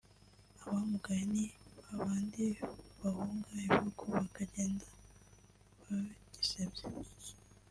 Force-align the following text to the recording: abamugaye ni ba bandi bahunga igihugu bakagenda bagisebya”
abamugaye 0.63 1.23
ni 1.33 1.45
ba 1.81 1.89
bandi 2.01 2.43
bahunga 2.99 3.49
igihugu 3.63 4.01
bakagenda 4.15 4.85
bagisebya” 5.83 6.85